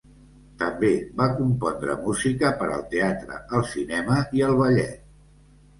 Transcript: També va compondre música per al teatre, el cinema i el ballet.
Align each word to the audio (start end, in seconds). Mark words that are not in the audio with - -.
També 0.61 0.89
va 1.19 1.27
compondre 1.41 1.97
música 2.07 2.51
per 2.63 2.73
al 2.79 2.83
teatre, 2.95 3.39
el 3.59 3.69
cinema 3.77 4.21
i 4.41 4.47
el 4.51 4.61
ballet. 4.65 5.03